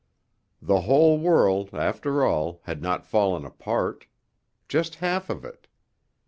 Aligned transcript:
The 0.63 0.81
whole 0.81 1.19
world, 1.19 1.75
after 1.75 2.25
all, 2.25 2.59
had 2.63 2.81
not 2.81 3.05
fallen 3.05 3.45
apart 3.45 4.07
just 4.67 4.95
half 4.95 5.29
of 5.29 5.45
it. 5.45 5.67